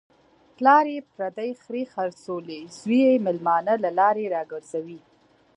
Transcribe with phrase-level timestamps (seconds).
[0.57, 4.99] پلار یې پردۍ خرې خرڅولې، زوی یې مېلمانه له لارې را گرځوي.